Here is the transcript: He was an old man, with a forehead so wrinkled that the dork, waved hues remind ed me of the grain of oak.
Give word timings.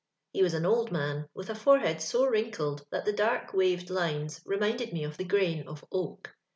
He 0.33 0.41
was 0.41 0.55
an 0.55 0.65
old 0.65 0.91
man, 0.91 1.27
with 1.35 1.51
a 1.51 1.53
forehead 1.53 2.01
so 2.01 2.25
wrinkled 2.25 2.83
that 2.89 3.05
the 3.05 3.13
dork, 3.13 3.53
waved 3.53 3.89
hues 3.89 4.41
remind 4.45 4.81
ed 4.81 4.93
me 4.93 5.03
of 5.03 5.15
the 5.15 5.23
grain 5.23 5.67
of 5.67 5.85
oak. 5.91 6.33